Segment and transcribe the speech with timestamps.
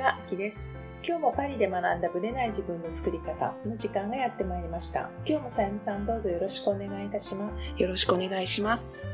[0.00, 0.66] は、きです。
[1.06, 5.10] 今日もパリで学んだブレない自分の作り方の時間がやってまいりました。
[5.26, 7.62] 今日もさゆみさんどうぞよろしくお願いいたします。
[7.76, 9.10] よろしくお願いします。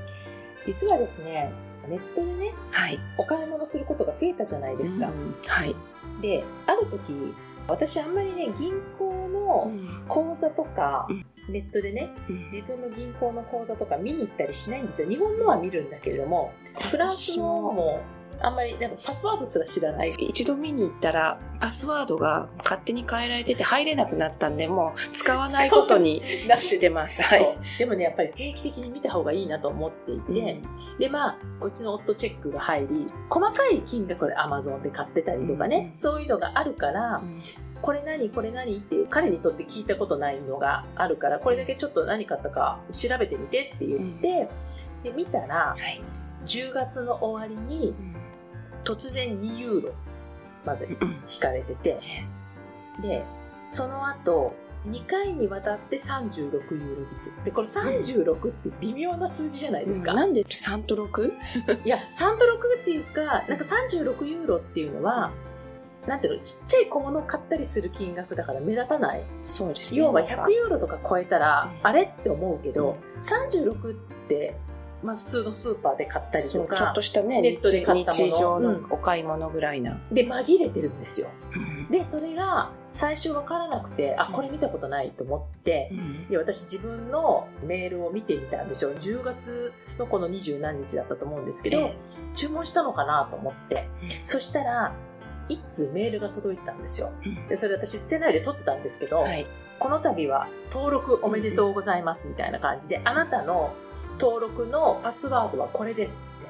[0.64, 1.50] 実はですね、
[1.88, 3.00] ネットでね、はい。
[3.18, 5.08] お買い物することが増えたじゃないですか。
[5.08, 5.74] うんはい。
[6.22, 7.34] で、ある時、
[7.66, 9.72] 私あんまりね、銀行の
[10.06, 15.08] 口座とか、うんネットでね、うん自分の銀行の口座とか見に行ったりしないんですよ。
[15.08, 16.52] 日本のは見るんだけれども、
[16.90, 18.00] フランスのも
[18.40, 20.10] あんまりなんかパスワードすら知らない。
[20.10, 27.22] 一度見に行ったら、パスワードが勝手に変えられてて入れなくなったんで、もう使わないことになしてます。
[27.22, 27.58] はい。
[27.78, 30.60] でもね、やっぱり定期的に見た方がいいなと思っていて、
[30.98, 35.96] で、まあ、うちの夫チェックが入り、細かい金額で Amazon で買ってたりとかね、うん。
[35.96, 37.22] そういうのがあるから、
[37.82, 44.48] これ何これ何って彼にとって聞いたことないのがあるから、これだけちょっと何買ったか調べてみてって言って、
[45.02, 46.02] で、見たら、はい。
[46.46, 47.94] 10月の終わりに
[48.86, 49.92] 突然2ユーロ、
[50.64, 51.98] まずうん引かれてて、
[53.02, 53.24] で、
[53.68, 54.54] その後、
[54.88, 57.44] 2回にわたって36ユーロずつ。
[57.44, 60.14] で、これ36って微妙な数字じゃないですか。
[60.14, 61.32] なんで3と 6?
[61.84, 65.32] いや、3と6っていうか、なんか36ユーロっていうのは、
[66.06, 69.24] なんていうの、ちっちゃい小物を買ったりする金額だから目立たない。
[69.42, 69.98] そうですね。
[69.98, 73.94] 要は100ユーロとか超えたら、うんあれって思うけど、36っ
[74.28, 74.56] て、
[75.02, 80.00] まあ普通のスーパーで買ったりとそうちょっかと、したね、ネットで買ったもの日常のうんお買い物ぐらいな。
[80.10, 81.28] で紛れてるんですよ。
[81.54, 85.92] うんで、それが最初わからなくて、あ、これ見たことないと思って、
[86.28, 88.92] で、私自分のメールを見てみたんですよ。
[88.92, 91.96] 10月のこの二十何日だったと思うんですけど、え
[92.34, 93.88] 注文したのかなと思って。
[94.02, 94.92] えそしたら、
[95.48, 97.12] 一通メールが届いたんですよ。
[97.24, 99.46] うんで、それ私捨てないで取ってたんですけど、はい。
[99.78, 103.74] この度は登録おめでとうございますみたいな感じで、あなたの
[104.18, 106.46] 登録のパスワードはこれですって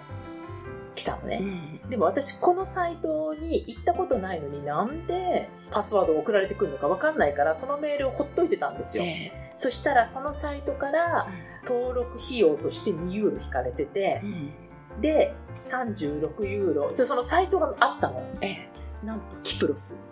[0.95, 1.81] 来たのね。
[1.89, 9.05] でも私このサイトに行ったことないのになんでパスワードを送られてくるのかわかんないからそのメールをほっといてたんですよ。
[9.05, 11.29] えそしたらそのサイトから
[11.67, 14.23] 登録費用として2ユーロ引かれてて
[15.01, 18.23] え、で36ユーロ、でそのサイトがあったの。
[18.41, 18.69] ええ
[19.05, 20.03] なんとキプロス。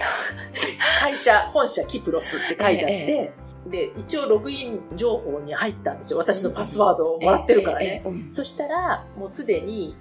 [1.00, 3.32] 会社、本社キプロスって書いてあって、え
[3.70, 6.18] で、一応ログイン情報に入ったんですよ。
[6.18, 8.02] 私のパスワードをもらってるからね。
[8.30, 9.96] そしたら、もうすでに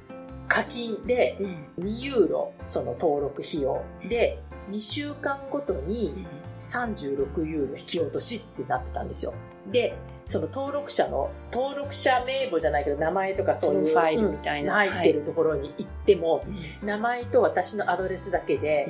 [0.48, 6.26] 課金でうん2ユーロ、その登録費用で、2週間ごとに
[6.60, 9.34] 36ユーロ引き落としってなってたんですよ。
[9.72, 18.88] で、その登録者の、登録者名簿じゃないけど、名前とかそういう、ファイルみたいなうん入ってるところに行っても、うん名前と私のアドレスだけで、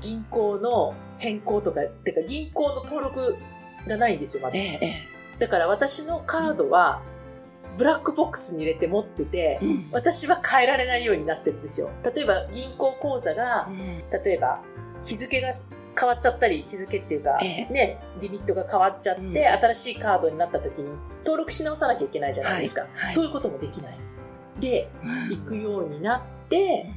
[0.00, 3.36] 銀行の変更とか、てか銀行の登録
[3.86, 4.58] がないんですよ、まず。
[4.58, 7.02] えええだから私のカードは、
[7.76, 9.88] ブラックボックスに入れて持ってて、えうん。
[9.90, 11.90] 私は変えられないようになってるんですよ。
[12.14, 14.04] 例えば銀行口座が、うん。
[14.24, 14.60] 例えば
[15.04, 15.52] 日付が
[15.98, 17.72] 変わっちゃったり、日付っていうか、ええ。
[17.72, 19.36] ね、リミットが変わっちゃって、うん。
[19.36, 20.90] 新しいカードになった時に
[21.20, 22.82] 登録し直さなきゃいけないじゃないですか。
[22.82, 23.14] はいはい。
[23.14, 23.98] そういうこともできない。
[24.60, 24.88] で、
[25.30, 26.90] 行くようになって、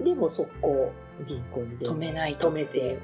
[0.00, 0.92] でも速攻
[1.26, 2.98] 銀行に電話止めないと止めて、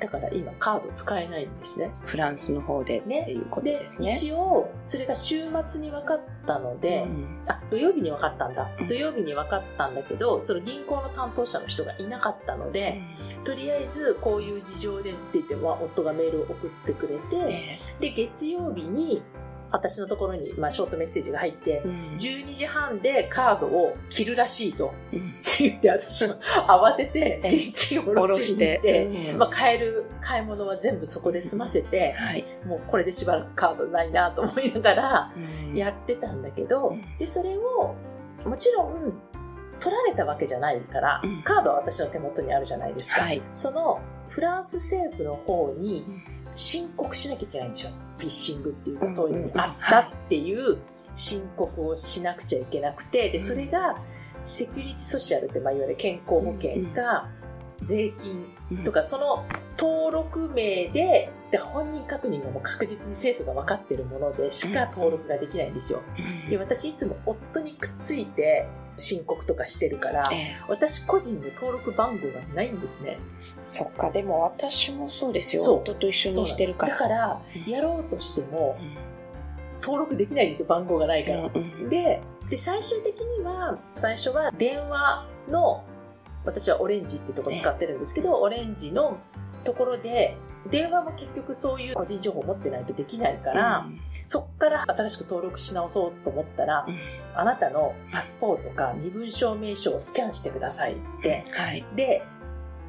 [0.00, 1.90] だから今カード使えないんですね。
[2.04, 4.12] フランスの方でってねいうことでですね。
[4.12, 7.44] 一応それが週末に分かったので、うん。
[7.46, 8.68] あ土曜日に分かったんだ。
[8.78, 8.88] うん。
[8.88, 13.00] 土曜日に分かったんだけどその銀行の担当者の人がいなかったので、
[13.44, 17.78] とりあえずこういう事情でって言っては夫がメールを送ってくれて、え。
[18.00, 19.22] で月曜日に
[19.70, 22.16] 私のところに、まあ、ショートメッセージが入ってえ、うん。
[22.16, 24.94] 12時半でカードを切るらしいと。
[25.12, 25.34] うん。
[25.58, 26.36] 言って私は
[26.68, 27.68] 慌ててええ。
[27.68, 29.38] 現金を下ろして、うん。
[29.38, 32.44] まあ、買える買い物は全部そこで済ませて、はい。
[32.66, 35.74] もうこれでしばらくカードないなと思いながらうん。
[35.74, 37.18] やってたんだけど、うん。
[37.18, 37.94] でそれを
[38.44, 39.12] もちろん
[39.80, 41.42] 取られたわけじゃないから、うん。
[41.42, 43.42] カードは私の手元にあるじゃないですか、はい。
[43.52, 50.78] そのフランス政府の方にうん申告しなきゃいけないんですよフィッシングっていうかうんそういうのにあったっていう
[51.14, 53.96] 申告をしなくちゃいけなくてでそれが
[54.44, 57.28] セキュリティソシャルって、まあ、いわゆる健康保険か
[57.82, 59.44] 税金とかその
[59.78, 66.02] 登録名でで本人確認がもう確実に政府が分かってるものでしか登録ができないんですよ。
[66.18, 73.18] うんで私いつも夫にくっついて申告とかしてるからええ私個人の登録番号がないんですね。
[73.64, 75.62] そっか、でも私もそうですよ。
[75.74, 76.92] 夫と一緒にしてるから。
[76.94, 78.96] だからうんやろうとしてもうん
[79.82, 81.50] 登録できないんですよ番号がないから。
[81.54, 85.84] うんでで最終的には最初は電話の
[86.44, 89.18] 私はオレンジってとこ使ってるんですけど、オレンジの
[89.66, 90.36] ところで、
[90.70, 93.86] 電話も結局そういう個人情報を持ってないとできないから、
[94.24, 96.98] そっから新しく登録し直そうと思ったら、うん
[97.34, 101.44] あなたのパスポートか身分証明書をスキャンしてくださいって。
[101.52, 101.84] はい。
[101.94, 102.22] で、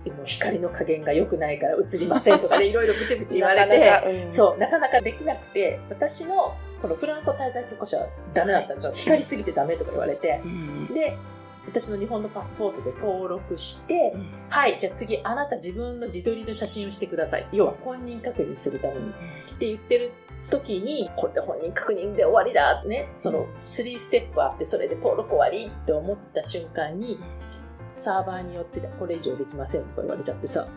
[0.05, 8.93] もう光の加減が良くないから映りませんとかで いろいろブチブチ言われて、なかなかうんそう、なかなかできなくて、私のこのフランスの滞在許可証はダメだったんですよ。
[8.93, 10.41] 光りすぎてダメとか言われて。
[10.43, 11.17] うんで、
[11.79, 14.29] 私の日本のパスポートで登録して、うん。
[14.49, 17.47] はい、じゃあ次あなた自分の自撮りの写真をしてください。
[17.51, 19.09] 要は本人確認するために。
[19.09, 19.13] っ
[19.59, 20.11] て言ってる
[20.49, 27.19] 時に、これで本人確認で終わりだってね、その3ステップあって、それで登録終わりって思った瞬間に、
[27.93, 30.67] サーバーによってこれ以上できませんとか言われちゃってさ。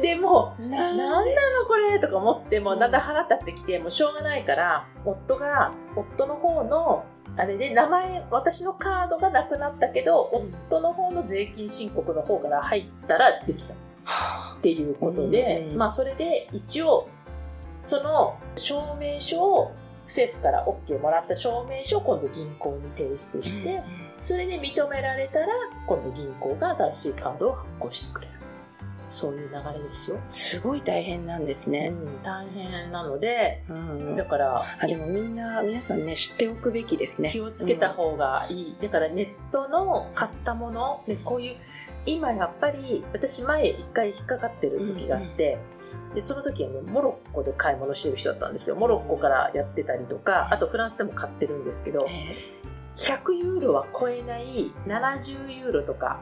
[0.00, 7.04] でも、うんなんなのこれとか思って、もうだんだん腹立ってきて、もうしょうがないから、夫が、夫の方の、
[7.38, 10.28] あれで名前、私のカードがなくなったけど、
[10.68, 13.74] 夫の方の税金申告の方から入ったらできた。
[13.74, 15.78] っていうことで、うん。
[15.78, 17.08] まあそれで一応
[17.80, 19.72] その証明書を
[20.04, 23.82] 政府から OK もらった証明書を今度銀行に提出して、
[24.20, 25.46] それで認められたら
[25.86, 28.27] 今度銀行が新しいカードを発行してくれる
[29.08, 31.88] そういう流れですよ、すごい大変なんですうね。
[31.88, 37.30] ん、大変なのでうんだからあでもみんな皆さんね知っておくべきですね。
[37.30, 41.56] 気をつけた方がいい、だからネットの買ったものでこういう
[42.06, 45.58] 今やっぱり私前一回引っかかってる時があって、
[46.14, 48.76] でその時はねモロッコで買い物してる人だったんですよ。
[48.76, 52.28] モロッコからやってたりとかあとフランスでも買ってるんですけどえ
[52.96, 56.20] 100ユーロは超えない70ユーロとか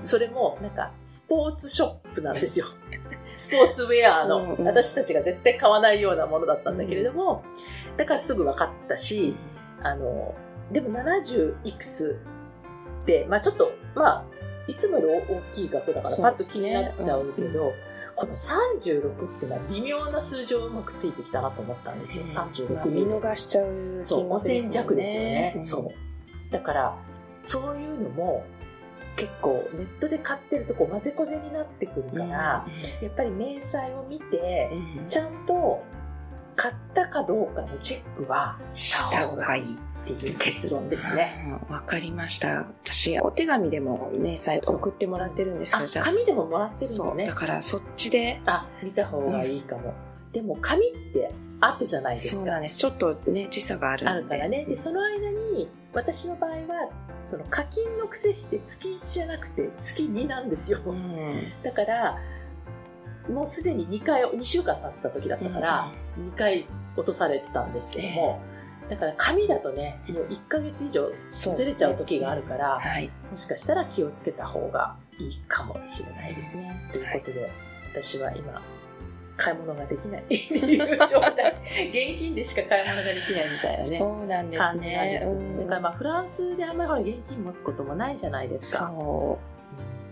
[0.00, 2.66] それもなんかスポーツショップなんですよ。
[3.36, 4.66] スポーツウェアのうんうん。
[4.66, 7.44] 私たちが絶対買わないようなものだったんだけれども
[7.96, 9.36] だからすぐ分かったし
[9.82, 10.34] あの、
[10.72, 12.20] でも70いくつ
[13.02, 14.24] って、まあちょっと、まあ、
[14.66, 17.72] いつもより大きい額だからそうパッと気になっちゃうけですど、
[18.14, 22.24] この36ってのは微妙な数字をうまくついてきたなと思ったんですよ。
[22.26, 25.52] ま36あ見逃しちゃうそう、金額5000弱ですよね。
[25.56, 25.64] うん。
[25.64, 25.92] そ
[26.50, 26.52] う。
[26.52, 26.96] だから、
[27.42, 28.44] そういうのも
[29.18, 32.64] 結構ネットで買ってるとこう混ぜこぜになってくるから、や
[33.08, 35.82] っぱり明細を見て、うんちゃんと
[36.56, 41.44] 買ったかどうかのチェックはした方がいいっていう結論ですね。
[41.68, 42.66] うんわかりました。
[42.84, 47.34] 私、お手紙でも明細送ってもらってるんですけあど、じゃあ、紙でももらってるのねだ。
[47.34, 49.94] からそっちで、あ、見た方がいいかも。
[50.32, 51.30] でも紙って
[51.60, 52.34] 後じゃないですか。
[52.36, 52.78] そうなんです。
[52.78, 54.08] ちょっとね、時差がある。
[54.08, 54.64] あるからね。
[54.64, 56.90] で、その間に、私の場合は、
[57.24, 60.80] その課金の癖して月1じゃなくて月2なんですよ。
[60.84, 61.52] うん。
[61.62, 62.18] だから、
[63.28, 66.66] もうすでに2回、2週間経った時だったから、2回
[66.96, 68.40] 落とされてたんですけども、
[68.88, 73.10] だから紙だとね、もう1ヶ月以上ずれちゃう時があるから、はい。
[73.30, 76.74] もしかしたら気をつけた方がいいかもしれないですね。
[76.92, 77.50] ということで、
[77.92, 78.62] 私は今、
[79.38, 81.54] 買い物ができないっていう状態。
[81.88, 83.84] 現金でしか買い物ができないみたいなね。
[83.84, 85.62] そうなんです感じなんですけど、ね。
[85.62, 88.88] だからまあフランスであんまりほら現金持つこともないじゃないですか。
[88.88, 89.38] そ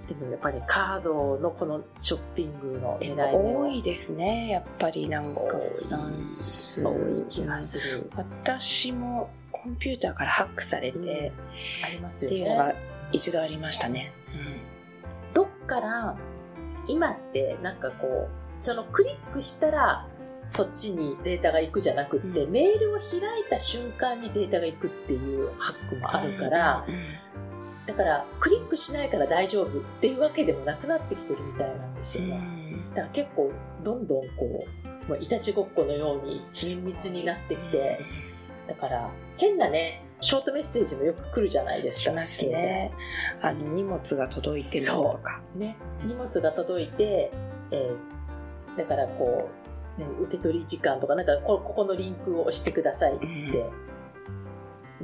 [0.06, 6.86] でもやっぱりカードのこのショッピングの狙い目多いですね、やっぱりなんか、フランス。
[6.86, 8.08] 多い気がする。
[8.14, 11.06] 私もコンピューターからハックされて、うん
[11.84, 12.74] ありますよっていうのがね。
[13.10, 14.12] 一度ありましたね。
[15.34, 16.16] どっから、
[16.86, 20.06] 今ってなんかこう、そのクリックしたら、
[20.48, 27.04] そっちにデータが行くじゃなくって、うんメールを開いた瞬間にデータが行くっていうハックもあるから、うん
[27.86, 32.36] だからクリックしないから大丈夫っていうわけでもなくなってきてるみたいなんですうよね。
[32.36, 33.52] んだから結構
[33.84, 34.66] どんどんこ
[35.06, 38.00] う、もういたちごっこのように綿密になってきて、
[38.66, 42.10] だから変なね、ショートメッセージもよく来るじゃないですか。
[42.10, 42.92] しますね。
[43.40, 45.42] あの、荷物が届いてますとか。
[45.54, 45.76] ね。
[46.04, 47.30] 荷物が届いて、
[47.70, 48.15] えー
[48.76, 49.48] だからこ
[49.98, 53.26] う、ね、受け取り時間とか、なんかこここのリンクを押してくださいって、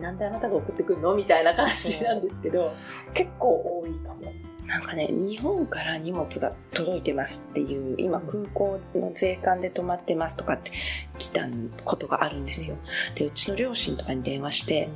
[0.00, 2.72] なんであなたが送ってくるのみたいな感じなんですけど、
[3.14, 4.32] 結構多いかも。
[4.66, 10.70] なんかね、日本から荷物が届いてますっていう、今空港の税関で止まってますとかって
[11.18, 11.46] 来た
[11.84, 12.76] ことがあるんですよ。
[13.14, 14.88] で、うちの両親とかに電話して、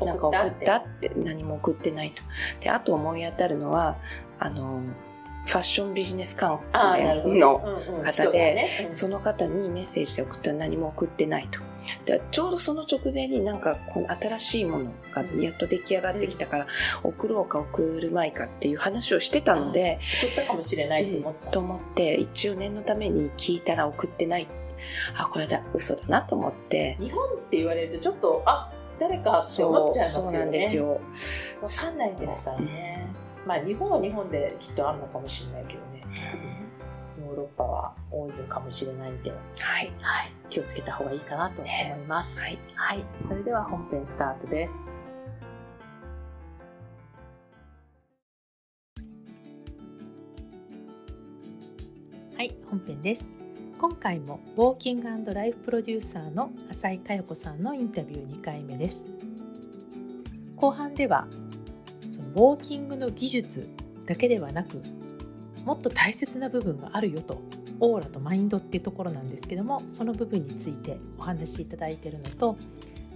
[0.00, 1.12] なんか送ったって。
[1.14, 2.22] 何も送ってないと。
[2.60, 3.98] で、あと思い当たるのは、
[4.38, 4.80] あの、
[5.46, 11.60] ファッションビジネス関のうんうん方でその方にメッセージで送ったら何も送ってないと。
[12.04, 16.66] でちょうどその直前になんかこの新しいものがやっと出来上がってきたから、
[17.02, 21.50] 送ろうか送るまいかっていう話をしてたので、送ったかもしれないと思った。
[21.50, 24.46] と思って一応念のために聞いたら送ってない。
[25.16, 26.96] あ、これだ、嘘だなと思って。
[27.00, 30.28] 日本って言われるとちょっと、あ、誰かって思っちゃいますよね。
[30.30, 31.00] そうなんですよ。
[31.60, 33.01] わかんないですからね。
[33.46, 36.02] まあ日本は日本できっとあるのかもしれないけどね。
[37.18, 39.36] ヨーロッパは多いのかもしれないんで、は
[39.82, 39.92] い。
[40.00, 42.40] はい、気をつけた方がいいかなと思います。
[42.40, 42.58] はい。
[42.74, 44.88] はい、それでは本編スタートです。
[52.36, 53.30] はい、本編です。
[53.78, 59.04] 今回もウォーキングライフプロデューサーの浅井佳代子さんのインタビュー2回目です。
[60.56, 61.41] 後半ではそ
[62.22, 63.68] のウォーキングの技術
[64.06, 64.82] だけではなく
[65.64, 67.40] もっと大切な部分があるよと
[67.80, 72.56] オーラとマインドっていうところなんですけどもその部分についてお話しいただいているのと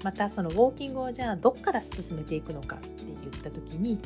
[0.04, 3.98] またそのウォーキングをじゃあどっから進めていくのかって言った時に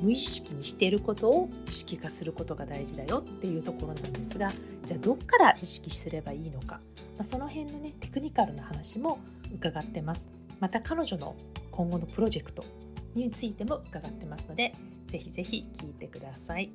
[0.00, 4.52] 無意識にしていることを意識化することが大事だよっていうところなんですが
[4.84, 6.80] じゃあどっから意識すればいいのか、ま
[7.20, 9.18] あ、その辺のねテクニカルな話も
[9.52, 10.28] 伺ってます。
[10.60, 11.36] また彼女の
[11.70, 12.64] 今後のプロジェクト
[13.18, 14.72] についても伺ってますので
[15.06, 16.72] ぜひぜひ聞いてください。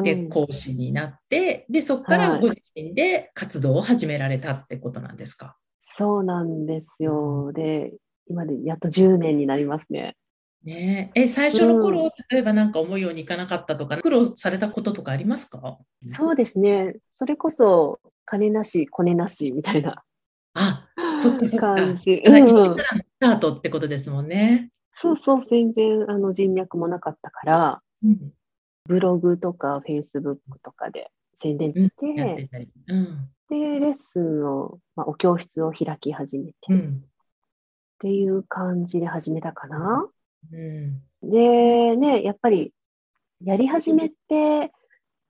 [0.00, 5.56] でうん講師になってでそこからはいご自身で活動を始められたってことなんですか？
[5.80, 7.50] そうなんですよ。
[7.52, 7.92] で、
[8.28, 10.16] 今でやっと10年になりますね。
[10.62, 15.78] ねええ最初の頃、うん例えばなんか思うようにいかなかったとか苦労されたこととかありますか？
[16.02, 16.94] そうですね。
[17.14, 20.04] それこそ、金なし、コネなしみたいな
[20.54, 20.87] あ
[21.18, 21.74] そっかそっか。
[21.74, 22.12] 感じ。
[22.12, 22.76] うん一からのス
[23.20, 24.70] タートってことですもんね。
[24.94, 28.32] そうそう、全然あの人脈もなかったから、うん
[28.86, 31.10] ブログとかフェイスブックとかで
[31.42, 32.48] 宣伝して。
[32.88, 37.04] うんで、レッスンを、まあ、お教室を開き始めて、っうん
[37.98, 40.08] ていう感じで始めたかな。
[40.52, 42.72] うんで、ね、やっぱり、
[43.42, 44.72] やり始めて、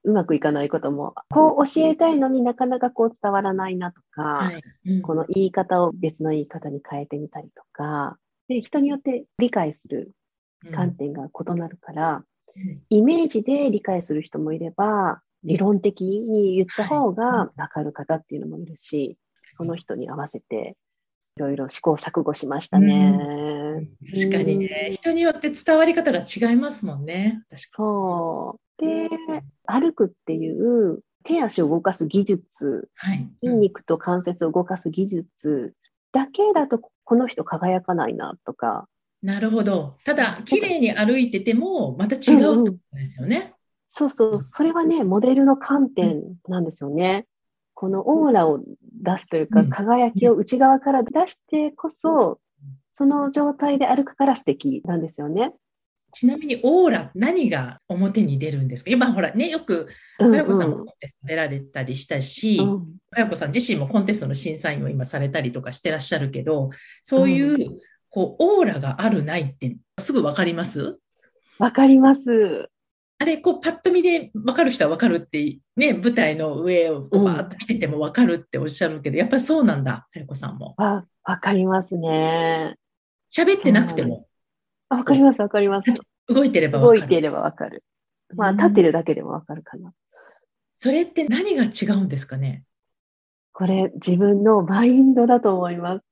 [0.04, 4.62] うまくいかないことも、こう教えたいのになかなかこう伝わらないなとか、はい。
[4.86, 5.02] うん。
[5.02, 10.12] この言い方を別の言い方に変えてみたりとか、で人によって理解する
[10.72, 12.24] 観点が異なるから、
[12.56, 12.82] うん。
[12.90, 19.16] イメージで理解する人もいれば、理論的に言った方が分かる方っていうのもいるし、
[19.52, 20.76] その人に合わせて、
[21.38, 23.88] いろいろ試行錯誤しましたね。
[24.12, 27.44] 確かにね、人によって伝わり方が違いますもんね。
[27.48, 28.82] 確かそう。
[28.84, 29.08] で、
[29.64, 33.28] 歩くっていう手足を動かす技術、はい。
[33.40, 35.74] 筋肉と関節を動かす技術
[36.10, 38.88] だけだとこの人輝かないなとか、
[39.22, 39.96] なるほど。
[40.04, 43.54] ただ、綺麗に歩いてても、また違うってことですよね。
[43.88, 47.26] そうそう、それはね、モデルの観点なんですよね。
[47.80, 49.70] このオーラを出すというか、うん。
[49.70, 52.40] 輝きを内側から出してこそ、
[52.92, 55.52] その状態で歩くから素敵なんですよね。
[56.12, 58.90] ちなみに、オーラ、何が表に出るんですか？
[58.90, 59.86] 今、ほらね、よく、
[60.18, 60.86] うんかやこさんも
[61.22, 62.80] 出られたりしたし、うん。
[63.12, 66.70] かやこさん自身もコンテストの審査員を今されたりとかしてらっしゃるけど、
[67.04, 67.78] そういう、
[68.10, 70.98] こう、オーラがあるないって、すぐわかります？
[71.60, 72.70] わかります。
[73.20, 80.74] あれ、こう、パッと見で分かる人は分かるって、ね、舞台の上をバーッと見てても分かるっておっしゃるけど、やっぱりそうなんだ、かやこさんも。
[80.78, 82.76] わ、わかりますね。
[83.32, 84.28] 喋ってなくても、
[84.88, 85.92] あわかります、わかります。
[86.28, 87.00] 動いてれば分かる。
[87.00, 87.84] 動いていればわかる。
[88.36, 89.92] まあ、うん立ってるだけでもわかるかな。
[90.78, 92.62] それって何が違うんですかね？
[93.52, 96.04] これ、自分のマインドだと思います。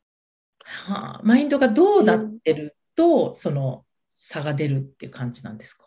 [0.65, 3.85] はあ、マインドがどうなってると、その
[4.17, 5.86] 差が出るっていう感じなんですか？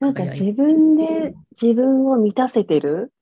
[0.00, 3.12] なんか自分で自分を満たせてる、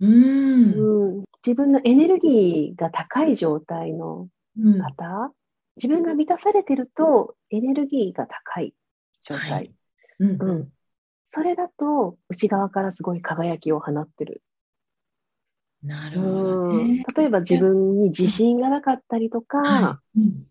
[0.00, 0.72] うーん。
[0.74, 4.28] うん、自分のエネルギーが高い状態の
[4.58, 4.78] うん。
[4.80, 5.32] 方、
[5.76, 8.74] 自分が満たされてるとエネルギーが高い
[9.22, 9.50] 状態。
[9.50, 9.70] はい。
[10.18, 10.42] うん。
[10.42, 10.72] うん。
[11.30, 14.42] それだと内側からすごい輝きを放ってる。
[15.82, 16.32] なるほど
[16.72, 16.96] うん。
[16.96, 17.04] ね。
[17.16, 20.20] 例えば自分に自信がなかったりとか、はい。
[20.20, 20.46] うん。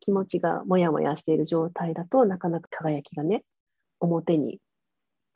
[0.00, 3.44] 気持ちがもやもやしている状態だとなかなか輝きがね、
[4.00, 4.58] 表に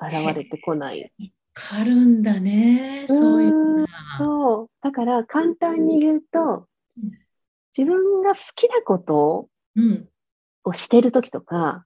[0.09, 1.03] 現れてこない。
[1.03, 1.09] わ
[1.53, 3.87] かるんだね、そういう
[4.19, 4.71] そう。
[4.83, 7.11] だから簡単に言うとうん、
[7.77, 10.09] 自分が好きなことうん。
[10.65, 11.85] をしてるときとか、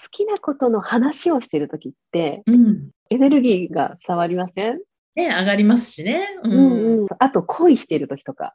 [0.00, 2.90] 好きなことの話をしてるときって、うん。
[3.10, 4.78] エネルギーが触りません、
[5.14, 6.26] ね、上がりますしね。
[6.42, 8.54] ううんうんあと恋してるときとか、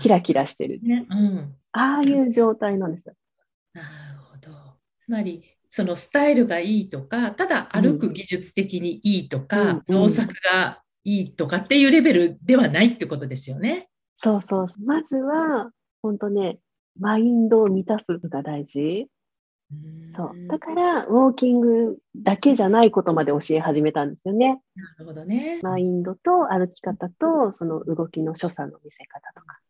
[0.00, 0.78] キラキラしてる。
[0.80, 1.06] ね。
[1.10, 1.54] うん。
[1.72, 3.14] ああいう状態なんですよ。
[3.74, 3.86] なる
[4.18, 4.50] ほど。
[5.04, 13.88] つまり、そのスタイルがいいとか、ただ歩く技術的にいいとか、うん動作がいいとかっていうレベルではないってことですよね。
[14.18, 14.66] そうそう。
[14.84, 15.70] まずは、
[16.02, 16.58] 本当ね、
[16.98, 19.06] マインドを満たすのが大事。
[20.16, 20.48] そう。
[20.48, 24.60] だから、ウォーキングだけじゃないことまで教え始めたんですよね。
[24.74, 25.60] なるほどね。
[25.62, 29.60] マインドと歩き方と、その動きの所作の見せ方とか。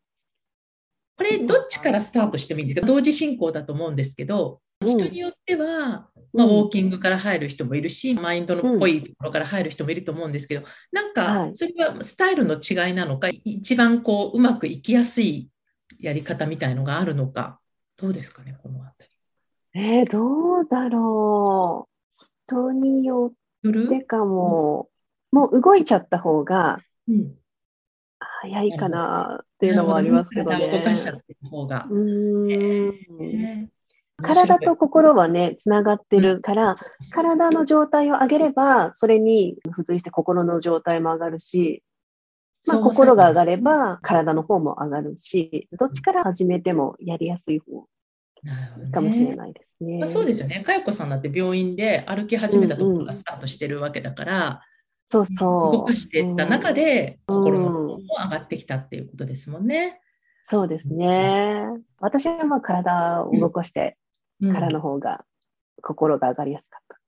[1.19, 2.87] これ、どっちからスタートしてもいいんですか？
[2.87, 15.51] 同時進行だと思うんですけど、人によっては、まあ、ウォーキングから入る人もいるし、マインドのっぽいところから入る人もいると思うんですけど、なんか、それはスタイルの違いなのか、一番こう、うまくいきやすい
[15.99, 17.61] やり方みたいのがあるのか、
[17.99, 19.11] どうですかね、このあたり。
[19.75, 22.25] えー、どうだろう。
[22.47, 23.33] 人によ
[23.69, 24.89] ってかも、
[25.33, 26.81] うん、もう動いちゃった方が、
[28.19, 30.71] 早いかなっていうのもありますけどね。
[30.71, 31.87] 動かしちゃった方が。
[31.91, 33.80] うん、えー
[34.23, 36.77] 体と心はね、つながってるから、
[37.13, 41.83] 体の状態を上げれば、それに付随して心の状態も上がるし、
[42.67, 47.87] まあ、心が上がれば体の方も上がるし、どっちから始めてもやりやすい方
[48.93, 49.99] かもしれないですね。
[49.99, 50.61] まあ、そうですよね。
[50.61, 54.63] かよこさんだって病院で歩き始めたところがスタートしてるわけだから、
[55.11, 55.37] そうそう
[55.73, 60.01] 動かしていった中で、心の方も上がってきたっていうことですもんね。
[60.47, 61.63] そうですね。
[61.99, 63.97] 私はまあ体を動かして
[64.41, 65.25] からの方が
[65.83, 67.01] 心が上がりやすかった。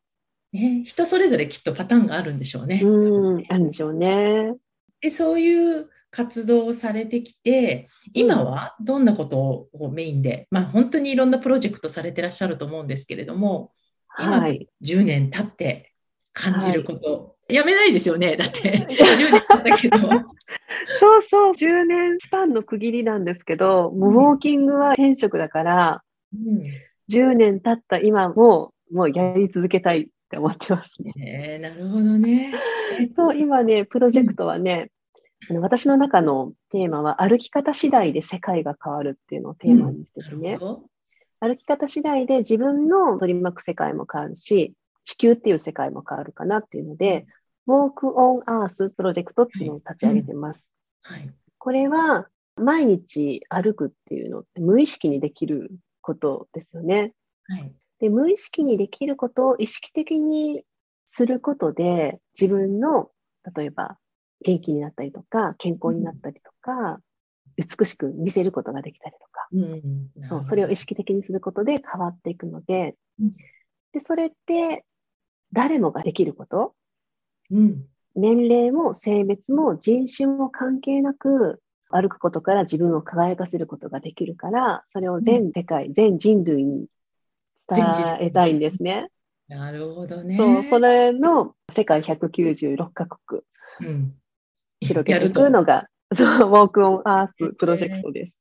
[0.52, 2.82] ね、人それぞれきっとパターンがあるんでしょうね。
[2.84, 4.54] うん、あるんでしょうね。
[5.00, 13.72] で、そういう活動をされてきて、今はどんなことをメインで、まあ本当にいろんなプロジェクトされてらっしゃると思うんですけれども、
[14.08, 15.94] はい、10年経って
[16.34, 18.36] 感じること、はい、やめないですよね。
[18.36, 19.98] だって 10年経ったけど。
[21.00, 26.02] そうそう、10年スパンの区切りなんですけど、もうウォーキングは転職だから、
[26.34, 26.62] うん
[27.10, 31.12] 10年経った今も、もうやり続けたいって思ってますね。
[31.16, 32.52] えー、なるほどね。
[33.16, 34.90] そう、今ね、プロジェクトはね、
[35.50, 40.58] うん、私の中のテーマは、歩き方次第で世界が変わるっていうのをテーマにしててね。
[40.60, 40.78] うん、
[41.40, 47.26] 歩き方次第で自分の取り巻く世界も変わるし、地球っていう世界も変わるかなっていうので、
[47.66, 50.70] Walk on Earth プロジェクトっていうのを立ち上げてます。
[51.02, 55.70] はい、これは、毎日歩くっていうのって無意識にできる
[56.02, 57.12] ことですよね。
[57.46, 60.64] はい、で無意識にできることを意識的に
[61.06, 63.10] することで自分の
[63.56, 63.98] 例えば
[64.44, 66.98] 元気になったりとか健康になったりとか、うん、
[67.56, 73.32] 美しく見せることができたりとか、うん、そうそれを意識的にすることで変わっていくのでうん、
[73.92, 74.84] でそれって
[75.52, 76.74] 誰もができること、
[77.50, 77.84] うん、
[78.14, 81.60] 年齢も性別も人種も関係なく
[81.92, 86.86] 歩くことから自分を輝かせることができるから、それを全世界、うん、全人類に
[87.68, 87.86] 伝
[88.20, 89.08] えたいんですね。
[89.48, 90.36] なるほどね。
[90.36, 93.42] そう、それの世界196カ国、
[93.80, 94.14] うん、
[94.80, 98.36] 広げていくのが、そう、ウォークオンアースプロジェクトです。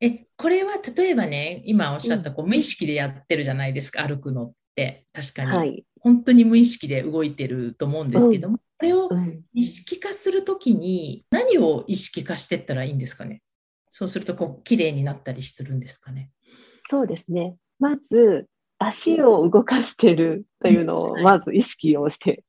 [0.00, 5.06] え、これは例えばね、今おっしゃったこう無意識でやってるじゃないですか、歩くのって。
[5.12, 9.10] 確かに、はい、本当に無意識で動いてると思うんですけども、これを
[9.54, 13.42] 意識化するときに何を意識化していったらいいんですかね？
[13.90, 16.30] そうするとこう綺麗になったりするんですかね？
[16.88, 17.56] そうですね。
[17.80, 18.46] まず
[18.78, 22.44] 足を動かしてるというのをまず意識をして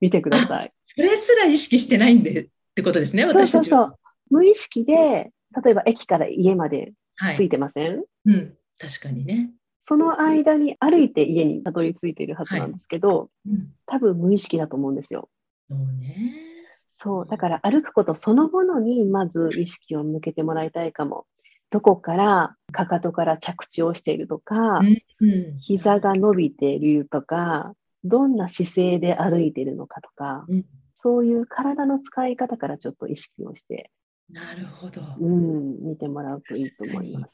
[0.00, 0.72] みてください。
[0.96, 3.88] それすら意識してないんでってことですね、私たちそうそう。
[3.88, 3.98] そう。
[4.30, 5.30] 無意識で、
[5.62, 6.94] 例えば駅から家まで
[7.34, 9.50] ついてません、はい、うん、確かにね。
[9.80, 13.50] その間に歩いて家にたどり着いているはずなんですけど、はい。
[13.50, 15.28] うん、多分無意識だと思うんですよ。
[15.68, 16.34] そうね。
[16.94, 21.26] そう、だから歩くことそのものにまず意識を向けてもらいたいかも。
[21.70, 25.26] どこからかかとから着地をしているとか、うんう
[25.56, 27.74] ん、膝が伸びているとか、
[28.04, 33.90] どんな姿勢で歩いているのかとか、うん、そういう体の使い方からちょっと意識をして、
[34.30, 35.02] なるほど。
[35.20, 37.32] うん、見てもらうといいと思います。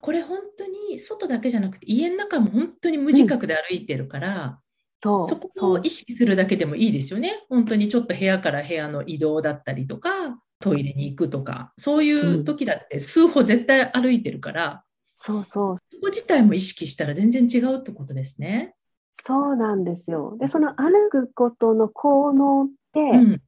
[0.00, 4.60] これ本当に外だけじゃなくて家の中も本当に無自覚で歩いてるから、
[5.02, 7.44] そそこを意識するだけでもいいですよね。
[7.48, 10.10] 本当にちょっと部屋から部屋の移動だったりとか、
[10.60, 14.80] トイレに行くとか、そういう時だって数歩絶対歩いてるから、うん、
[15.14, 15.76] そうそう。
[15.78, 18.74] そこ自体も意識したら全然違うってことですね。
[19.24, 20.36] そうなんですよ。
[20.38, 23.42] で、その歩くことの効能って、うん、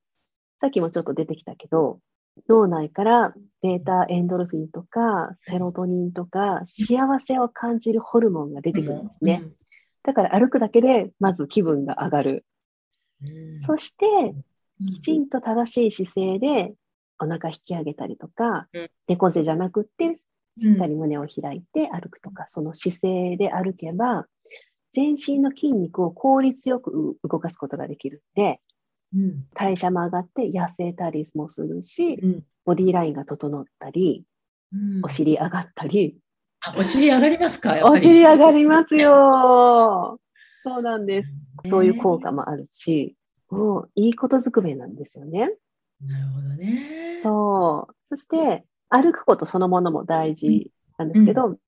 [0.60, 2.00] さっきもちょっと出てきたけど、
[2.48, 9.42] 脳内からベータエンドルフィンとかセロトニンとか幸せを感じるホルモンが出てくるんですね。
[9.44, 9.61] うん
[10.04, 12.44] だから歩くだけでまず気分が上がる。
[13.62, 14.06] そして、
[14.94, 16.74] きちんと正しい姿勢で
[17.18, 18.68] お腹引き上げたりとか、
[19.06, 20.16] 猫背じゃなくって、
[20.58, 24.26] しっかり胸を開いて歩くとか、その姿勢で歩けば、
[24.92, 28.60] 全身の筋肉を効率よく動かすことができるんで、
[29.54, 32.16] 代謝も上がって痩せたりもするし、
[32.64, 34.24] ボディラインが整ったり、
[35.02, 36.21] お尻上がったり、あ
[36.76, 37.78] お尻上がりますか？
[37.82, 40.20] お尻上がりますよ。
[40.64, 41.28] そうなんです。
[41.66, 43.16] そういう効果もあるし、
[43.50, 45.52] もういいことずくめなんですよね。
[46.04, 47.20] なるほどね。
[47.22, 47.94] そう。
[48.10, 51.58] そして、歩くことそのものも大事なんですけど、うん、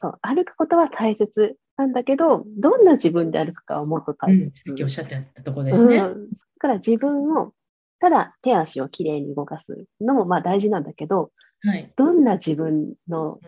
[0.00, 1.56] そう歩くことは大切。
[1.76, 4.62] なんだけど、どんな自分で歩くかをもっと大うん、切。
[4.66, 5.96] さっきおっしゃってたところですね。
[5.96, 7.52] うんだから自分を、
[8.00, 11.92] ただ手足をきれいに動かすのもまあ大事なんだけど、はい。
[11.96, 13.38] どんな自分の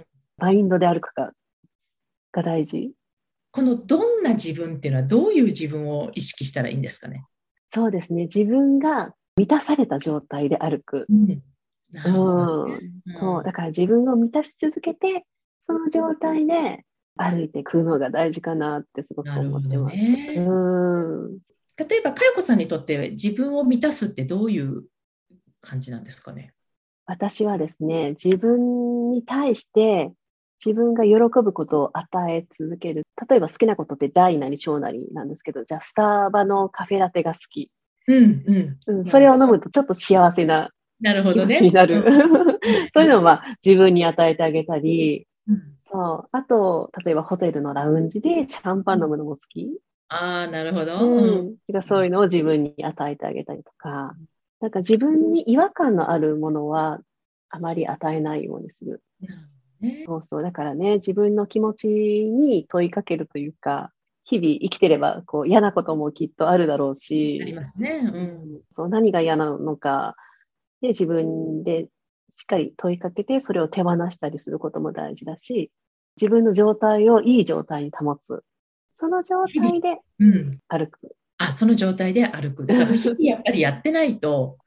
[0.40, 1.32] マインドで歩くか
[2.32, 2.92] が大事。
[3.52, 7.24] このどんな自分っていうのはどういう自分を意識したらいいんですかね？
[7.68, 8.22] そうですね。
[8.22, 11.04] 自分が満たされた状態で歩く。
[11.08, 11.42] うん。
[11.92, 15.26] なるほどねうんそう、だから自分を満たし続けて、
[15.66, 16.84] その状態で
[17.16, 19.96] 歩いていくのが大事かなってすごく思ってます。
[19.96, 20.36] ね。
[20.38, 20.52] う
[21.32, 21.38] ん。
[21.76, 24.84] 例えば、佳代子さんにとって自分を満たすってどういう
[25.60, 26.52] 感じなんですかね？
[27.06, 30.12] 私はですね、自分に対して
[30.64, 33.06] 自分が喜ぶことを与え続ける。
[33.28, 37.70] 例えば好きなことって大なり小なりなんですけど、じゃあスタバのカフェラテが好き。
[38.08, 38.78] うんうん。
[38.98, 40.70] うん、それを飲むとちょっと幸せな
[41.00, 41.54] なるほどね。
[41.56, 42.04] 気持ちになる。
[42.06, 42.60] うん
[42.92, 46.28] そういうのをまあ自分に与えてあげたり、うんそう。
[46.30, 49.80] あと、例えばホテルのラウンジでシャンパン飲むのも好き。
[50.08, 50.98] ああ、なるほど。
[51.00, 51.56] うん。
[51.66, 54.14] てかそういうのを自分に与えてあげたりとか、
[54.60, 57.00] なんか自分に違和感のあるものは
[57.48, 59.02] あまり与えないようにする。
[59.20, 60.42] なるほどねそうそう。
[60.42, 63.92] だからね、自分の気持ちに問いかけるというか、
[64.24, 68.00] 日々生きてればこう嫌なこともきっとあるだろうありし、ますね。
[68.12, 68.60] うん。
[68.76, 70.14] そう何が嫌なのか、
[70.80, 71.88] で自分で
[72.34, 75.70] しっかり問いかけて、それを手放したりすることも大事だし、
[76.20, 78.42] 自分の状態をいい状態に保つ。
[78.98, 80.58] その状態で うん。
[80.68, 81.16] 歩く。
[81.38, 82.66] あ、その状態で歩く。
[82.66, 84.58] だから 日々やっぱりやってないと、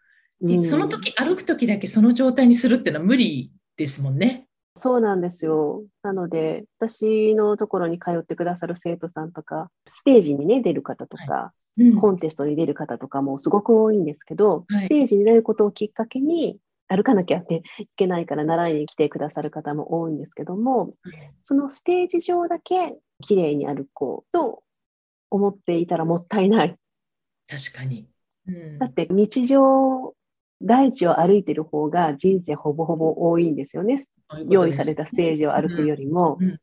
[0.41, 4.49] うんその時歩く時だけその状態にするっていうのは無理ですもんね。
[4.75, 5.83] そうなんですよ。
[6.01, 20.93] なので、私のところに通ってくださる生徒さんとか、ステージにね、出る方とか、うんコンテストに出る方とかもすごく多いんですけど、はいステージに出ることをきっかけに、歩かなきゃ、ね、いけないから習いに来てくださる方も多いんですけども、
[21.41, 24.63] そのステージ上だけ綺麗に歩こうと
[25.31, 26.75] 思っていたらもったいない。
[27.47, 28.07] 確かに。
[28.47, 30.13] うんだって日常、
[30.61, 33.97] 大地を歩いてる方が人生ほぼほぼ多いんですよね。
[34.49, 36.37] 用意されたステージを歩くよりも。
[36.39, 36.59] うんうん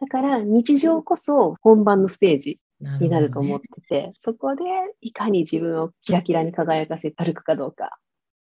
[0.00, 2.58] だから日常こそ本番のステージ
[3.00, 4.64] になると思ってて、そこで
[5.02, 7.98] いかに自分をキラキラに輝かせて歩くかどうか。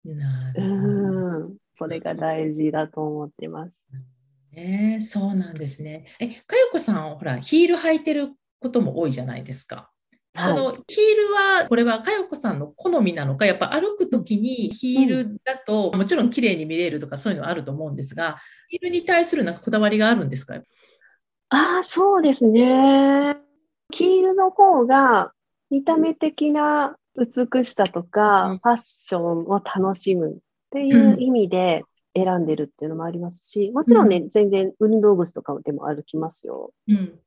[0.06, 1.56] うん。
[1.76, 3.72] それが大事だと思ってます。
[4.52, 6.06] ね、そうなんですね。
[6.18, 9.90] え、かよこさん、ほら、ヒール履いてることも多いじゃないですか。
[10.36, 10.76] このはい。
[10.88, 20.60] ヒールは、これはかよこさんの好みなのか、やっぱ歩くときにヒールだと、もちろん綺麗に見れるとかそういうのはあると思うんですが、ヒールに対するなんかこだわりがあるんですか？
[21.50, 23.36] ああ、そうですね。
[23.92, 25.32] ヒールの方が
[25.70, 30.36] 見た目的な美しさとか、うんファッションを楽しむっ
[30.70, 31.84] ていう意味で
[32.16, 36.72] 選んでるっていうのもありますし、もちろんね、全然運動靴とかでも歩きますよ。
[36.88, 37.20] うん。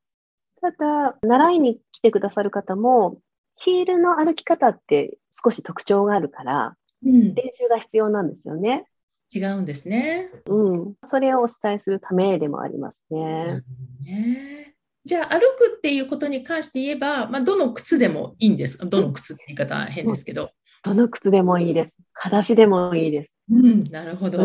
[0.61, 3.19] ただ、習いに来てくださる方も、
[3.55, 8.85] ヒールの歩き方って少し特徴があるから、うん、練習が必要なんですよね。
[9.33, 10.31] 違うんですね。
[10.45, 10.93] うん。
[11.05, 13.63] それをお伝えするためでもありますなね
[14.01, 18.77] ねじゃあ歩くっていうことに関して言えば、まあ、どの靴でもいいんです。
[18.77, 20.51] どの靴って言い方変ですけど。
[20.83, 21.95] どの靴でもいいです。
[22.13, 23.31] 裸足でもいいです。
[23.49, 24.39] うん、なるほど。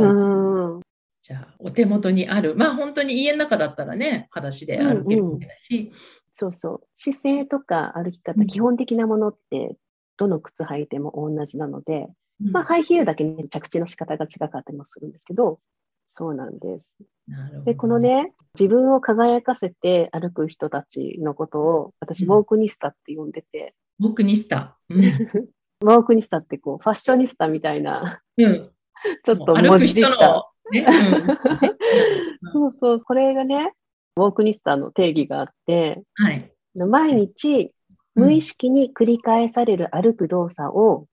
[1.30, 1.34] うん。
[1.34, 5.92] じゃあお手元にある、まあ本当に家の中だったらね、裸足で歩けるわけだし、
[6.32, 6.80] そうそう。
[6.96, 9.76] 姿勢とか歩き方、うん基本的なものって、
[10.16, 12.08] どの靴履いても同じなので、
[12.42, 15.60] うんまあ、ハイヒールだけね、着地の仕方が違かったりもするんですけど、
[16.06, 16.84] そうなんです。
[17.28, 24.78] なるほどで、このね、自分を輝かせて歩く人たちのことを、私、うんウォークニスタって呼んでて、僕にした。
[24.88, 25.04] うん。
[25.82, 28.70] ウォークニスタってこう、ファッショニスタみたいな、うん、
[29.22, 30.51] ちょっと文字った。
[32.52, 33.74] そうそう、これがね、
[34.16, 36.52] ウォークニスタの定義があって、はい。
[36.74, 37.72] 毎日、
[38.14, 41.06] 無意識に繰り返される歩く動作を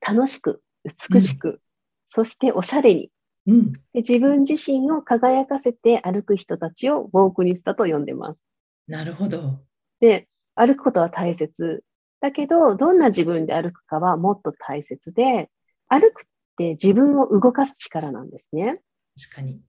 [0.00, 1.60] 楽しく、美しく、
[2.06, 3.10] そしておしゃれに
[3.46, 8.40] うん、で自分自身を輝かせて歩く人たちをウォークニスタと呼んでます。
[8.86, 9.60] なるほど。
[10.00, 11.84] で、歩くことは大切。
[12.20, 15.48] だけど、どんな自分で歩くかはもっと大切で、
[15.88, 16.24] 歩くっ
[16.58, 18.80] て自分を動かす力なんですね。
[19.18, 19.60] 確かに。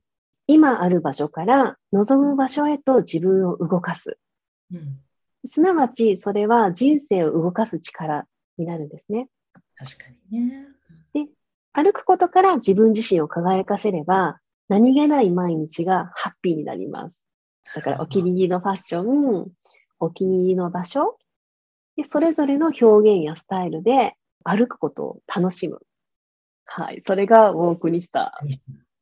[0.47, 4.17] 今ある場所から望む場所へと自分を動かす。
[4.73, 4.99] うん、
[5.45, 8.25] すなわち、それは人生を動かす力
[8.57, 9.29] になるんですね。
[9.77, 10.67] 確かにね。
[11.73, 17.17] 歩くことから自分自身を輝かせれば、何気ない毎日がハッピーになります。
[17.73, 19.47] だから、お気に入りのファッション、
[19.99, 21.17] お気に入りの場所、
[21.95, 25.79] でそれぞれの表現やスタイルで歩くことを楽しむ。
[26.65, 27.01] はい。
[27.05, 28.37] それがウォークニスタ。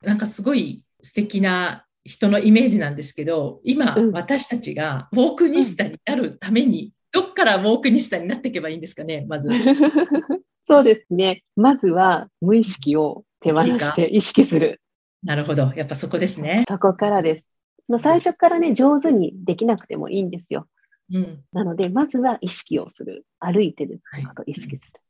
[0.02, 9.50] なんかすごい素敵な人のイメージなんですけど、今、うん私たちがウォークニスタになるために、どっからウォークニスタになっていけばいいんですかね、まず。
[10.68, 11.44] そうですね。
[11.56, 14.82] まずは無意識を手放して意識する。
[15.24, 15.74] なるほど。
[15.76, 16.64] やっぱそこですね。
[16.68, 17.46] そこからです。
[17.88, 20.68] まあ、最初からね、上手にできなくてもいいんですよ。
[21.12, 21.44] うん。
[21.52, 23.26] なので、まずは意識をする。
[23.40, 25.02] 歩いてることを意識する。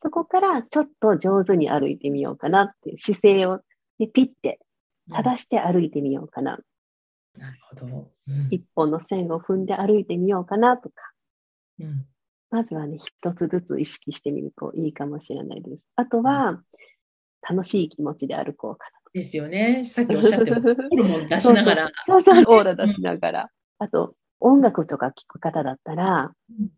[0.00, 3.60] そこからちょっと上手に歩いてみようかなって姿勢を、
[3.98, 4.60] ね、ピッて
[5.10, 6.58] 正して歩いてみようかな。
[7.36, 7.86] なるほど。
[7.86, 10.94] うん一本の線を踏んで歩いてみようかなとか。
[11.80, 12.06] うん
[12.48, 15.82] まずはね、一つずつ意識してみるといいかもしれないです。
[15.96, 16.62] あとは、
[17.42, 19.82] 楽しい気持ちで歩こうかですよね。
[19.84, 20.60] さっきおっしゃってな。
[20.60, 21.90] ホルモン出しながら。
[22.06, 23.50] そうそう、そうそうオーラ出しながら。
[23.78, 26.68] あと、音楽とか聴く方だったら、うん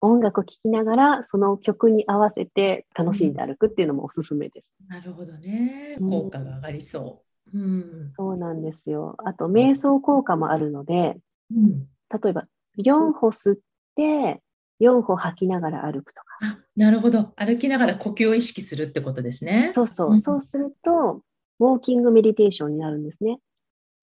[0.00, 4.72] 音楽聴きながら、その曲に合わせて楽しんで歩くっていうのもおすすめです。
[4.88, 5.96] なるほどね。
[6.00, 7.58] うん効果が上がりそう。
[7.58, 8.12] うん。
[8.16, 9.16] そうなんですよ。
[9.24, 11.16] あと、瞑想効果もあるので、
[11.50, 11.88] うん、
[12.22, 13.56] 例えば、4歩吸っ
[13.96, 14.42] て、
[14.80, 16.26] 4歩吐きながら歩くとか。
[16.42, 17.32] あなるほど。
[17.36, 19.72] 歩きながら呼吸を意識するってことですね。
[19.74, 20.14] そうそうう。
[20.14, 21.22] んそうすると、
[21.58, 23.38] ウォーキングメディテーションになるんですね。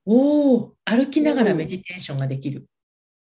[0.06, 2.66] おお、歩きながらメディテーションができる。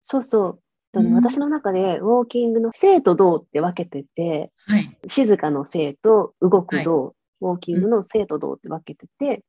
[0.02, 0.62] そうそう。
[0.93, 4.97] うん私の中でウォーキングの静と動って分けてて、はい。
[5.08, 9.43] 静かの静と動く動、ウォーキングの静と動って分けてて、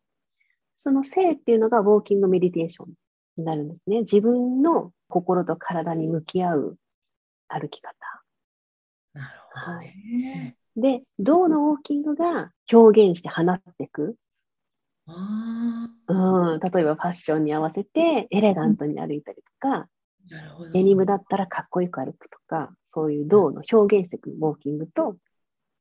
[0.76, 2.92] その静っていうのがウォーキングメディテーション
[3.38, 4.00] になるんですね。
[4.00, 6.76] 自分の心と体に向き合う
[7.48, 7.94] 歩き方。
[9.14, 10.56] なるほどね。
[10.76, 14.16] で、動のウォーキングが表現して放っていく。
[15.06, 19.88] あうん、例えばファッションに合わせてエレガントに歩いたりとか。
[20.72, 25.16] デニムだったらかっこよく歩くとか、そういう動の表現していくウォーキングと、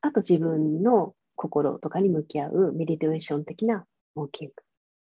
[0.02, 4.54] あと自分の心とかに向き合うメディテーション的なウォーキング。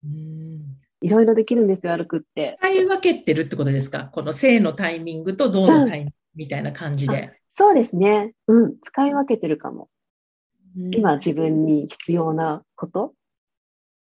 [0.05, 0.77] うん。
[1.01, 2.57] いろいろできるんですよ、歩くって。
[2.61, 4.11] 使い分けてるってことですか？
[4.13, 7.33] この性のタイミングと動のタイミングみたいな感じで。
[7.51, 8.35] そうですね。
[8.47, 9.89] うん、使い分けてるかも。
[10.77, 13.13] うん今自分に必要なこと。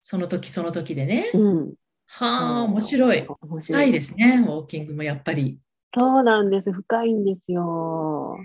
[0.02, 1.30] その時その時でね。
[1.34, 1.74] うん。
[2.08, 3.28] はあ、面白い。
[3.28, 3.86] 面白い。
[3.86, 5.60] 深いですね、ウォーキングもやっぱり。
[5.94, 6.72] そうなんです。
[6.72, 8.38] 深いんですよ。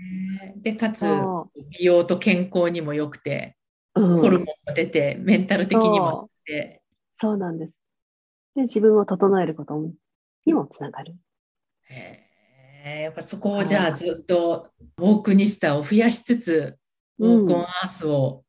[0.57, 1.49] で、かつ、そ
[1.79, 3.57] 美容と健康にも良くて、
[3.95, 4.01] う。
[4.01, 6.81] うんホルモンも出て、メンタル的にも出て、
[7.19, 7.71] そうなんです。
[8.55, 9.75] で、自分を整えること
[10.45, 11.15] にもつながる。
[11.89, 12.19] へ
[12.85, 16.77] えやっぱそこをじゃあずっとウォークニスタを増やしつつ、
[17.19, 18.43] ウォークオンアースを、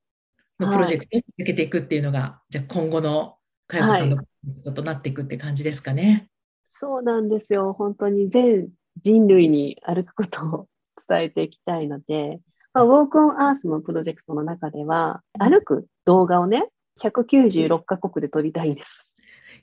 [0.59, 6.29] のプロジェクトを続けていくっていうのが、じゃあ今後のかよこさんのプロジェクトとなっていくって感じですかね。
[6.73, 7.73] そうなんですよ。
[7.73, 8.69] 本当に全
[9.03, 10.69] 人類に歩くことを
[11.09, 12.41] 伝えていきたいので、
[12.73, 16.69] まあ、ウォークオンアースのプロジェクトの中では、歩く動画をね、
[17.01, 19.11] 196カ国で撮りたいんです。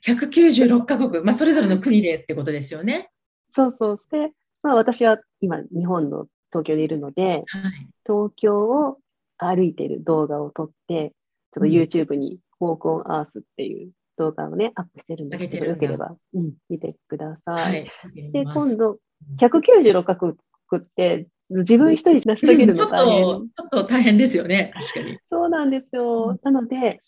[0.06, 3.10] 196カ国、まあ、それぞれの国でってことですよね。
[3.50, 4.00] そうそう。
[4.10, 7.88] で、まあ、私は今、日本の東京にいるので、はい。
[8.06, 8.98] 東京を
[9.36, 11.12] 歩いている動画を撮って、
[11.54, 17.52] ちょっと YouTube にウォークオンアースっていう動画をね、アップしてるんですけど、よければ、うん、見てくださ。
[17.52, 18.32] はいい。
[18.32, 18.98] で、今度、
[19.38, 23.24] 196カ国って自分一人成し遂げるのちょっと、大変。
[23.24, 25.18] ちょっと大変ですよね、確かに。
[25.28, 26.28] そうなんですよ。
[26.30, 27.00] うんなので、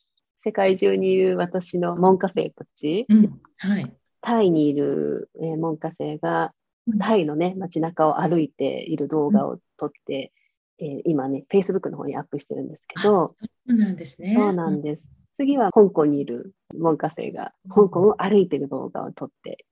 [0.43, 3.41] 世界中にいる私の門下生たち、うん。
[3.59, 3.93] はい。
[4.21, 6.53] タイにいる、えー門下生が、
[6.99, 10.33] タイのね、街中を歩いている動画を撮って、
[10.79, 14.35] えー今ね、Facebook の方にアップしてるんですけど、そうなんですね。
[14.37, 15.09] そうなんです。
[15.37, 19.65] 次は香港にいる門下生が、香港を歩いている動画を撮って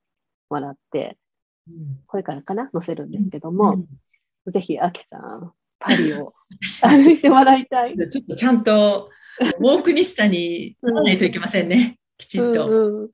[0.50, 1.18] もらって、
[1.68, 3.86] うんこれからかな、載せるんですけども、うん
[4.50, 6.34] ぜひ、アキさん、パリを
[6.82, 7.96] 歩いてもらいたい。
[7.96, 9.08] ちょっとちゃんと
[9.60, 12.68] ウォークニスタにならないといけませんね、きちんと。
[12.68, 13.10] うんうん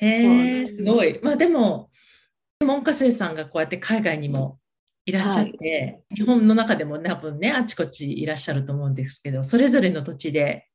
[0.00, 1.18] へえ、すごい。
[1.22, 1.90] まあでも、
[2.64, 4.60] 門下生さんがこうやって海外にも
[5.04, 10.68] いらっしゃって、日本の中でも多分ね、あちこちいらっしゃると思うんですけど、それぞれの土地で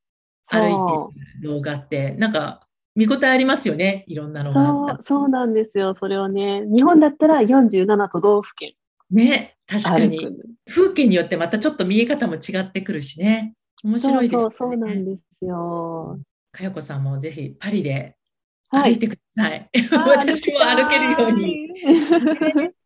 [0.48, 5.96] 歩いている動画って、なんか見応えありますよね、いろんなのがそう、そうなんですよ。
[6.00, 8.74] それをね、日本だったら47都道府県
[9.12, 10.28] ね、確かに。
[10.68, 13.54] 風景によってまたちょっと見え方も違ってくるしね。
[13.84, 14.44] 面白いですよね。
[14.44, 16.20] そうそう、そうなんですよ。
[16.52, 18.16] かよこさんもぜひパリで
[18.70, 18.94] はい。
[18.94, 19.70] 歩いてください。
[19.92, 22.74] あ 私も歩けるように。。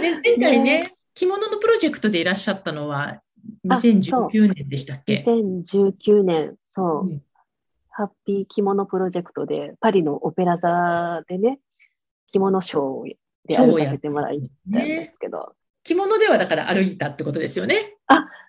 [0.00, 3.20] ね、前回ね着物のプロジェクトでいらっしゃったのは
[3.68, 7.22] あそう2019年でしたっけ？2019年、そう、うん
[7.92, 11.58] ハッピー着物プロジェクトで、パリのオペラ座でね、
[12.28, 17.96] 着物ショーで歩かせてもらったんでねすけど、着物ではだから歩いたってことですよね。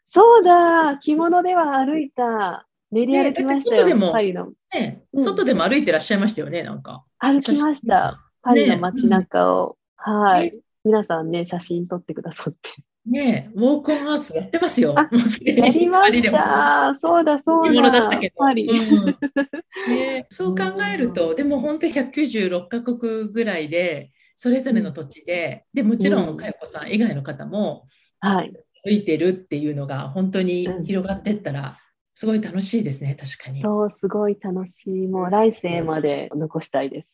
[0.08, 2.68] そうだ、着物では歩いた。
[2.92, 4.52] 練り歩きましたよ、ね、パリの。
[4.74, 7.04] ね、外でも歩いてらっしゃいましたよね、なんか。
[7.18, 8.20] 歩きました。
[8.42, 9.78] パリの街中を。
[10.06, 10.60] ね、はい。
[10.84, 12.70] 皆さんね、写真撮ってくださって。
[13.06, 14.96] ねウォークオンアースやってますよ。
[15.42, 16.96] やりました。
[16.96, 17.92] そうだ、そうだ。
[17.92, 18.56] だったけどうん
[19.90, 20.28] ね。
[20.30, 27.88] そう考えると、でも本当に196カ国ぐらいで、それぞれの土地で、でもちろん、佳代子さん以外の方も、
[28.20, 28.54] はい。
[28.84, 31.78] 歩いてるっていうのが本当に広がっていったら、
[32.14, 33.62] すごい楽しいですね、確かに。
[33.62, 35.08] そう、すごい楽しい。
[35.08, 37.08] もう来世まで残したいです。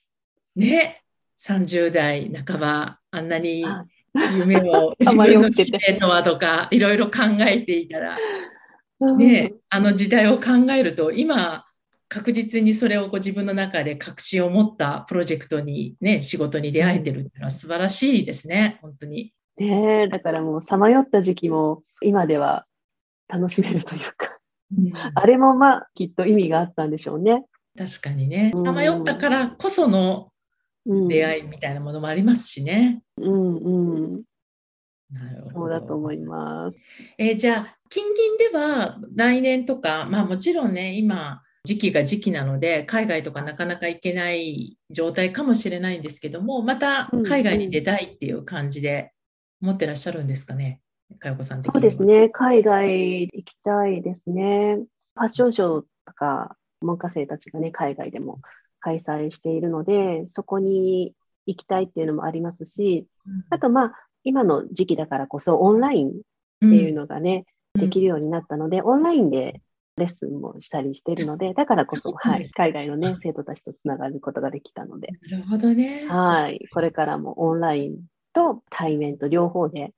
[0.56, 1.04] ね、
[1.40, 3.66] 30代半ば、あんなに
[4.38, 8.18] 夢を 自分の使命とはとか、いろいろ考えていたら、
[9.18, 11.66] ね、あの時代を考えると、今、
[12.10, 19.34] 確実にそれをこう自分の中で確信を持ったプロジェクトに、ね、仕事に出会えてるっていうのは素晴らしいですね、本当に。
[19.58, 22.68] ねだからもうさまよった時期も今では
[23.28, 24.38] 楽しめるというか、
[24.78, 27.46] うん、あれもまあきっと意味があったんでしょうね。
[27.78, 28.52] 確かにね。
[28.56, 30.30] さまよったからこその
[31.08, 33.02] 出会いみたいなものもありますしね。
[33.18, 34.24] うんうん。
[35.12, 35.56] なるほど。
[35.56, 36.78] そうだと思います。
[37.18, 49.12] えー、じゃあ、近々では来年とか、まあもちろんね、今、時期が時期なので、海外とかなかなか行けない状態かもしれないんですけども、また海外に出たいっていう感じで
[49.62, 50.82] 思ってらっしゃるんですかね、
[51.20, 54.78] かよこさんそうですね、海外行きたいですね。
[55.16, 58.40] ファッションショーとか、文科生たちがね、海外でも
[58.80, 61.14] 開催しているので、そこに
[61.46, 63.08] 行きたいっていうのもありますし、
[63.50, 66.12] あとまあ、今の時期だからこそオンラインっ
[66.60, 69.62] ていうのがね、うん、できるようになったので、オンラインで
[69.98, 75.10] レッスンもしたりしているので、だからこそ、はい、海外のね、生徒たちとつながることができたので。
[75.30, 76.06] なるほどね。
[76.08, 77.98] はい、これからもオンライン
[78.34, 79.94] と対面と両方で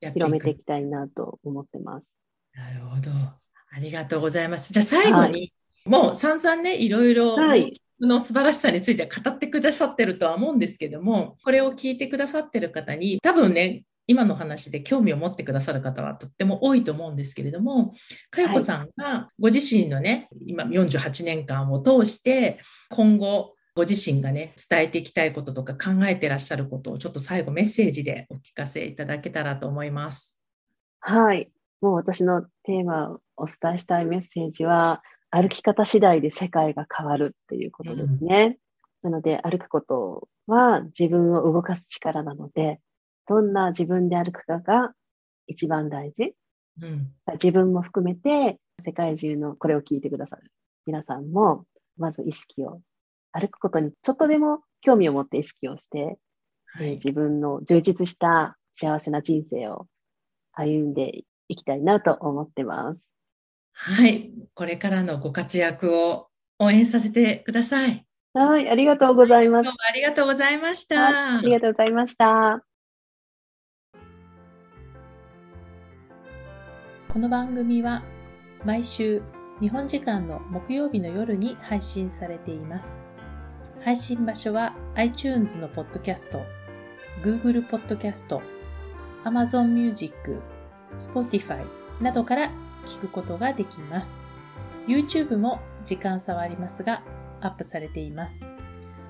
[0.00, 2.06] 広めていきたいなと思ってます。
[2.54, 3.10] なるほど。
[3.10, 4.72] ありがとうございます。
[4.72, 5.52] じゃあ最後に、
[5.86, 17.90] はい、もう散々ね、いろいろ、はい、の素晴らしさについて語ってくださってるとは思うんですけども、これを聞いてくださってる方に、多分ね、今の話で興味を持ってくださる方はとっても多いと思うんですけれども、
[18.30, 30.36] かよこさんがご自身のね、今48年間を通して、今後、ご自身がね、伝えていきたいこととか考えてらっしゃることをちょっと最後メッセージでお聞かせいただけたらと思います。
[31.00, 31.50] はい。
[31.80, 35.02] もう私のテーマをお伝えしたいメッセージは、
[35.34, 38.56] 歩き方次第で世界が変わるっていうことですね。
[39.02, 42.78] うん、なので、歩くことは自分を動かす力なので、
[43.26, 44.94] どんな自分で歩くかが
[45.48, 46.34] 一番大事。
[46.80, 50.52] うん、自分も含めて、世界中のこれを聞いてくださる
[50.86, 51.64] 皆さんも、
[51.96, 52.80] まず意識を、
[53.32, 56.16] 歩くことにちょっとでも興味を持って意識をして、
[56.66, 59.88] はい、えー、自分の充実した幸せな人生を
[60.52, 63.00] 歩んでいきたいなと思ってます。
[63.74, 64.32] はい。
[64.54, 68.06] これからのご活躍を応援させてください。
[68.32, 68.68] はい。
[68.70, 69.64] ありがとうございます。
[69.64, 71.38] どうもありがとうございました。
[71.38, 72.64] ありがとうございました。
[77.12, 78.02] この番組は
[78.64, 79.22] 毎週
[79.60, 83.00] 日本時間の木曜日の夜に配信されています。
[83.84, 86.40] 配信場所は iTunes のポッドキャスト、
[87.22, 88.42] Google ポッドキャスト、
[89.24, 90.40] Amazon Music、
[90.96, 91.64] Spotify
[92.00, 92.50] などから
[92.86, 94.22] 聞くことができます。
[94.86, 97.02] YouTube も時間差はありますが
[97.40, 98.44] アップされています。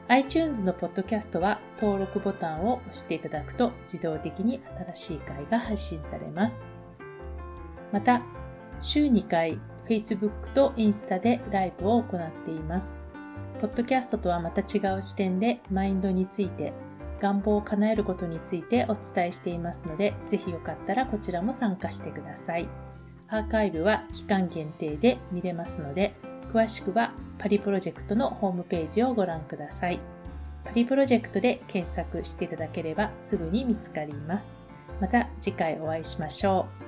[0.08, 4.60] iTunes のポッドキャストは登録ボタンを押していただくと自動的に
[4.94, 6.66] 新しい回が配信されます。
[7.90, 8.22] また、
[8.80, 9.58] 週2回
[9.88, 12.98] Facebook とインスタでライブを行っています。
[13.60, 16.74] ポッドキャストとはまた違う視点でマインドについて、
[17.20, 22.68] 願望を叶えることについてお伝えしていますので、ぜひよかったらこちらも参加してください。
[23.28, 26.14] アーカイブは期間限定で見れますので、
[26.52, 30.00] 詳しくはパリプロジェクトのホームページをご覧ください。
[30.64, 34.56] パリプロジェクトで検索していただければすぐに見つかります。
[35.00, 36.83] また次回お会いしましょう。